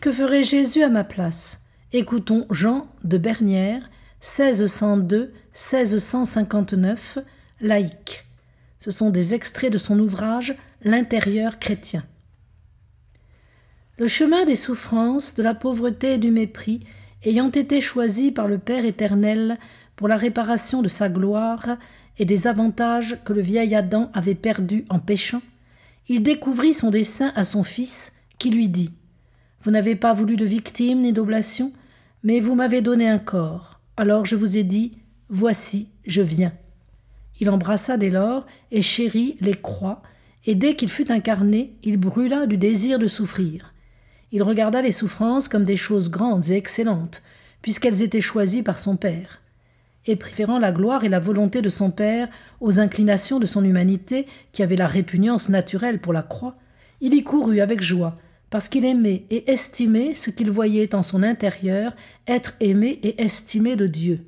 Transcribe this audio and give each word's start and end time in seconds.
Que 0.00 0.10
ferait 0.10 0.42
Jésus 0.44 0.82
à 0.82 0.88
ma 0.88 1.04
place? 1.04 1.60
Écoutons 1.92 2.46
Jean 2.48 2.86
de 3.04 3.18
Bernière, 3.18 3.82
1602-1659, 4.22 7.22
laïque. 7.60 8.24
Ce 8.78 8.90
sont 8.90 9.10
des 9.10 9.34
extraits 9.34 9.70
de 9.70 9.76
son 9.76 9.98
ouvrage 9.98 10.56
L'intérieur 10.82 11.58
chrétien. 11.58 12.02
Le 13.98 14.08
chemin 14.08 14.46
des 14.46 14.56
souffrances, 14.56 15.34
de 15.34 15.42
la 15.42 15.54
pauvreté 15.54 16.14
et 16.14 16.18
du 16.18 16.30
mépris, 16.30 16.80
ayant 17.22 17.50
été 17.50 17.82
choisi 17.82 18.32
par 18.32 18.48
le 18.48 18.56
Père 18.56 18.86
éternel 18.86 19.58
pour 19.96 20.08
la 20.08 20.16
réparation 20.16 20.80
de 20.80 20.88
sa 20.88 21.10
gloire 21.10 21.76
et 22.18 22.24
des 22.24 22.46
avantages 22.46 23.18
que 23.26 23.34
le 23.34 23.42
vieil 23.42 23.74
Adam 23.74 24.10
avait 24.14 24.34
perdus 24.34 24.86
en 24.88 24.98
péchant, 24.98 25.42
il 26.08 26.22
découvrit 26.22 26.72
son 26.72 26.88
dessein 26.88 27.34
à 27.36 27.44
son 27.44 27.62
fils, 27.62 28.14
qui 28.38 28.48
lui 28.48 28.70
dit 28.70 28.94
Vous 29.62 29.70
n'avez 29.70 29.94
pas 29.94 30.14
voulu 30.14 30.36
de 30.36 30.44
victime 30.44 31.02
ni 31.02 31.12
d'oblation, 31.12 31.72
mais 32.22 32.40
vous 32.40 32.54
m'avez 32.54 32.80
donné 32.80 33.08
un 33.08 33.18
corps. 33.18 33.80
Alors 33.96 34.24
je 34.24 34.36
vous 34.36 34.56
ai 34.56 34.64
dit 34.64 34.98
Voici, 35.28 35.88
je 36.06 36.22
viens. 36.22 36.52
Il 37.40 37.50
embrassa 37.50 37.96
dès 37.98 38.10
lors 38.10 38.46
et 38.70 38.80
chérit 38.82 39.36
les 39.40 39.54
croix, 39.54 40.02
et 40.46 40.54
dès 40.54 40.76
qu'il 40.76 40.88
fut 40.88 41.12
incarné, 41.12 41.76
il 41.82 41.98
brûla 41.98 42.46
du 42.46 42.56
désir 42.56 42.98
de 42.98 43.06
souffrir. 43.06 43.74
Il 44.32 44.42
regarda 44.42 44.80
les 44.80 44.92
souffrances 44.92 45.48
comme 45.48 45.64
des 45.64 45.76
choses 45.76 46.10
grandes 46.10 46.48
et 46.48 46.56
excellentes, 46.56 47.22
puisqu'elles 47.60 48.02
étaient 48.02 48.20
choisies 48.20 48.62
par 48.62 48.78
son 48.78 48.96
Père. 48.96 49.42
Et 50.06 50.16
préférant 50.16 50.58
la 50.58 50.72
gloire 50.72 51.04
et 51.04 51.10
la 51.10 51.18
volonté 51.18 51.60
de 51.60 51.68
son 51.68 51.90
Père 51.90 52.28
aux 52.60 52.80
inclinations 52.80 53.38
de 53.38 53.46
son 53.46 53.64
humanité, 53.64 54.26
qui 54.52 54.62
avait 54.62 54.76
la 54.76 54.86
répugnance 54.86 55.50
naturelle 55.50 56.00
pour 56.00 56.14
la 56.14 56.22
croix, 56.22 56.56
il 57.02 57.12
y 57.12 57.22
courut 57.22 57.60
avec 57.60 57.82
joie, 57.82 58.18
parce 58.50 58.68
qu'il 58.68 58.84
aimait 58.84 59.24
et 59.30 59.50
estimait 59.50 60.14
ce 60.14 60.30
qu'il 60.30 60.50
voyait 60.50 60.94
en 60.94 61.02
son 61.02 61.22
intérieur 61.22 61.94
être 62.26 62.54
aimé 62.60 62.98
et 63.02 63.22
estimé 63.22 63.76
de 63.76 63.86
Dieu. 63.86 64.26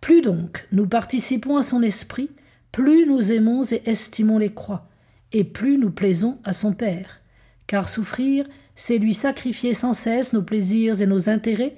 Plus 0.00 0.22
donc 0.22 0.66
nous 0.72 0.86
participons 0.86 1.58
à 1.58 1.62
son 1.62 1.82
esprit, 1.82 2.30
plus 2.72 3.06
nous 3.06 3.32
aimons 3.32 3.62
et 3.64 3.82
estimons 3.86 4.38
les 4.38 4.52
croix, 4.52 4.88
et 5.32 5.44
plus 5.44 5.78
nous 5.78 5.90
plaisons 5.90 6.38
à 6.44 6.52
son 6.52 6.72
Père. 6.72 7.20
Car 7.66 7.88
souffrir, 7.88 8.46
c'est 8.74 8.98
lui 8.98 9.14
sacrifier 9.14 9.74
sans 9.74 9.92
cesse 9.92 10.32
nos 10.32 10.42
plaisirs 10.42 11.00
et 11.00 11.06
nos 11.06 11.28
intérêts, 11.28 11.76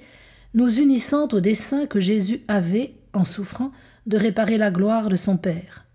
nous 0.53 0.79
unissant 0.79 1.27
au 1.31 1.39
dessein 1.39 1.85
que 1.85 1.99
Jésus 1.99 2.41
avait, 2.47 2.95
en 3.13 3.25
souffrant, 3.25 3.71
de 4.05 4.17
réparer 4.17 4.57
la 4.57 4.71
gloire 4.71 5.09
de 5.09 5.15
son 5.15 5.37
Père. 5.37 5.85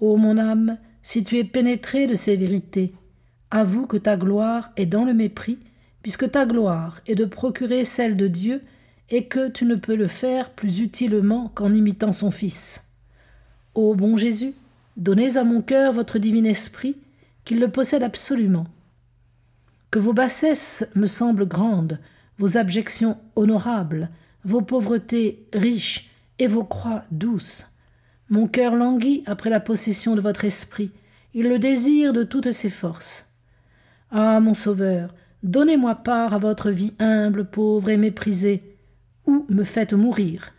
Ô 0.00 0.16
mon 0.16 0.38
âme, 0.38 0.78
si 1.02 1.22
tu 1.24 1.38
es 1.38 1.44
pénétré 1.44 2.06
de 2.06 2.14
ces 2.14 2.36
vérités, 2.36 2.94
avoue 3.56 3.86
que 3.86 3.96
ta 3.96 4.16
gloire 4.16 4.70
est 4.76 4.86
dans 4.86 5.04
le 5.04 5.14
mépris, 5.14 5.58
puisque 6.02 6.30
ta 6.30 6.46
gloire 6.46 7.00
est 7.06 7.14
de 7.14 7.24
procurer 7.24 7.84
celle 7.84 8.16
de 8.16 8.28
Dieu 8.28 8.62
et 9.08 9.26
que 9.26 9.48
tu 9.48 9.64
ne 9.64 9.74
peux 9.74 9.96
le 9.96 10.06
faire 10.06 10.50
plus 10.50 10.80
utilement 10.80 11.50
qu'en 11.54 11.72
imitant 11.72 12.12
son 12.12 12.30
Fils. 12.30 12.84
Ô 13.74 13.94
bon 13.94 14.16
Jésus, 14.16 14.52
donnez 14.96 15.36
à 15.36 15.44
mon 15.44 15.62
cœur 15.62 15.92
votre 15.92 16.18
divin 16.18 16.44
esprit, 16.44 16.96
qu'il 17.44 17.58
le 17.60 17.68
possède 17.68 18.02
absolument. 18.02 18.66
Que 19.90 19.98
vos 19.98 20.12
bassesses 20.12 20.86
me 20.94 21.06
semblent 21.06 21.46
grandes, 21.46 21.98
vos 22.38 22.58
abjections 22.58 23.16
honorables, 23.36 24.10
vos 24.44 24.62
pauvretés 24.62 25.46
riches 25.54 26.10
et 26.38 26.46
vos 26.46 26.64
croix 26.64 27.04
douces. 27.10 27.66
Mon 28.28 28.48
cœur 28.48 28.74
languit 28.74 29.22
après 29.26 29.50
la 29.50 29.60
possession 29.60 30.14
de 30.14 30.20
votre 30.20 30.44
esprit, 30.44 30.90
il 31.32 31.48
le 31.48 31.58
désire 31.58 32.12
de 32.12 32.24
toutes 32.24 32.50
ses 32.50 32.70
forces. 32.70 33.35
Ah, 34.10 34.40
mon 34.40 34.54
Sauveur, 34.54 35.14
donnez-moi 35.42 35.96
part 35.96 36.34
à 36.34 36.38
votre 36.38 36.70
vie 36.70 36.94
humble, 36.98 37.44
pauvre 37.44 37.90
et 37.90 37.96
méprisée, 37.96 38.76
ou 39.26 39.46
me 39.48 39.64
faites 39.64 39.92
mourir. 39.92 40.52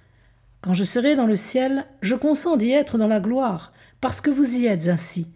Quand 0.61 0.73
je 0.73 0.83
serai 0.83 1.15
dans 1.15 1.27
le 1.27 1.35
ciel, 1.35 1.85
je 2.01 2.15
consens 2.15 2.57
d'y 2.57 2.71
être 2.71 2.97
dans 2.97 3.07
la 3.07 3.19
gloire, 3.19 3.73
parce 4.01 4.21
que 4.21 4.29
vous 4.29 4.57
y 4.57 4.65
êtes 4.65 4.89
ainsi. 4.89 5.27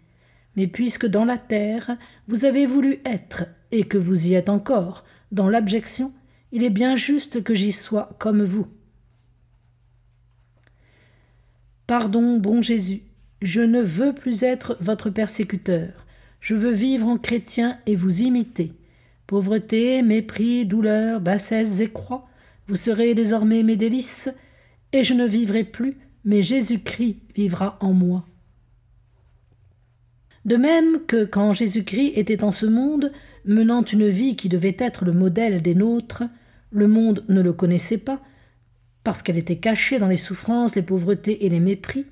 Mais 0.56 0.66
puisque 0.66 1.06
dans 1.06 1.24
la 1.24 1.38
terre 1.38 1.96
vous 2.28 2.44
avez 2.44 2.66
voulu 2.66 2.98
être, 3.04 3.44
et 3.70 3.84
que 3.84 3.98
vous 3.98 4.28
y 4.28 4.34
êtes 4.34 4.50
encore, 4.50 5.04
dans 5.30 5.48
l'abjection, 5.48 6.12
il 6.52 6.62
est 6.62 6.70
bien 6.70 6.96
juste 6.96 7.42
que 7.42 7.54
j'y 7.54 7.72
sois 7.72 8.10
comme 8.18 8.42
vous. 8.42 8.66
Pardon, 11.86 12.36
bon 12.36 12.60
Jésus, 12.60 13.02
je 13.40 13.62
ne 13.62 13.80
veux 13.80 14.12
plus 14.12 14.42
être 14.42 14.76
votre 14.80 15.08
persécuteur, 15.08 16.01
je 16.42 16.56
veux 16.56 16.72
vivre 16.72 17.08
en 17.08 17.16
chrétien 17.16 17.78
et 17.86 17.96
vous 17.96 18.22
imiter. 18.22 18.72
Pauvreté, 19.26 20.02
mépris, 20.02 20.66
douleur, 20.66 21.20
bassesse 21.20 21.80
et 21.80 21.88
croix, 21.88 22.28
vous 22.66 22.76
serez 22.76 23.14
désormais 23.14 23.62
mes 23.62 23.76
délices, 23.76 24.28
et 24.92 25.04
je 25.04 25.14
ne 25.14 25.24
vivrai 25.24 25.64
plus, 25.64 25.96
mais 26.24 26.42
Jésus-Christ 26.42 27.16
vivra 27.34 27.78
en 27.80 27.92
moi. 27.92 28.26
De 30.44 30.56
même 30.56 31.06
que 31.06 31.24
quand 31.24 31.54
Jésus-Christ 31.54 32.18
était 32.18 32.42
en 32.42 32.50
ce 32.50 32.66
monde, 32.66 33.12
menant 33.44 33.84
une 33.84 34.08
vie 34.08 34.34
qui 34.34 34.48
devait 34.48 34.76
être 34.78 35.04
le 35.04 35.12
modèle 35.12 35.62
des 35.62 35.76
nôtres, 35.76 36.24
le 36.72 36.88
monde 36.88 37.24
ne 37.28 37.40
le 37.40 37.52
connaissait 37.52 37.98
pas, 37.98 38.20
parce 39.04 39.22
qu'elle 39.22 39.38
était 39.38 39.58
cachée 39.58 40.00
dans 40.00 40.08
les 40.08 40.16
souffrances, 40.16 40.74
les 40.74 40.82
pauvretés 40.82 41.46
et 41.46 41.48
les 41.48 41.60
mépris, 41.60 42.04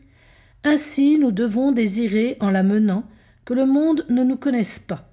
ainsi 0.62 1.19
nous 1.19 1.33
devons 1.33 1.73
désirer, 1.73 2.37
en 2.39 2.51
la 2.51 2.62
menant, 2.62 3.05
que 3.50 3.55
le 3.55 3.66
monde 3.66 4.06
ne 4.09 4.22
nous 4.22 4.37
connaisse 4.37 4.78
pas. 4.78 5.11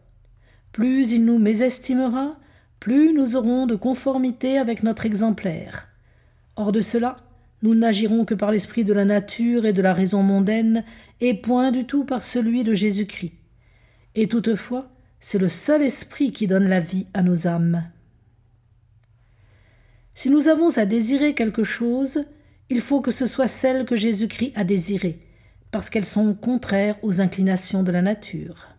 Plus 0.72 1.12
il 1.12 1.26
nous 1.26 1.40
mésestimera, 1.40 2.38
plus 2.80 3.12
nous 3.12 3.36
aurons 3.36 3.66
de 3.66 3.74
conformité 3.74 4.60
avec 4.60 4.84
notre 4.84 5.08
exemplaire. 5.08 5.88
Hors 6.56 6.72
de 6.72 6.82
cela, 6.82 7.18
nous 7.64 7.74
n'agirons 7.74 8.26
que 8.26 8.36
par 8.36 8.52
l'esprit 8.52 8.84
de 8.84 8.94
la 8.94 9.06
nature 9.06 9.66
et 9.66 9.74
de 9.74 9.82
la 9.82 9.92
raison 9.92 10.22
mondaine, 10.22 10.84
et 11.20 11.34
point 11.34 11.72
du 11.72 11.86
tout 11.86 12.04
par 12.04 12.24
celui 12.24 12.64
de 12.64 12.76
Jésus-Christ. 12.76 13.34
Et 14.14 14.28
toutefois, 14.28 14.88
c'est 15.20 15.40
le 15.40 15.50
seul 15.50 15.82
esprit 15.82 16.32
qui 16.32 16.46
donne 16.46 16.70
la 16.70 16.80
vie 16.80 17.08
à 17.16 17.24
nos 17.24 17.48
âmes. 17.48 17.90
Si 20.14 20.30
nous 20.30 20.48
avons 20.48 20.78
à 20.78 20.86
désirer 20.86 21.34
quelque 21.34 21.64
chose, 21.64 22.24
il 22.70 22.82
faut 22.82 23.02
que 23.02 23.10
ce 23.10 23.26
soit 23.26 23.48
celle 23.48 23.86
que 23.86 23.96
Jésus-Christ 23.96 24.52
a 24.54 24.64
désirée, 24.64 25.27
parce 25.72 25.90
qu'elles 25.90 26.06
sont 26.06 26.34
contraires 26.34 26.98
aux 27.04 27.22
inclinations 27.22 27.84
de 27.84 27.92
la 27.92 28.02
nature. 28.02 28.77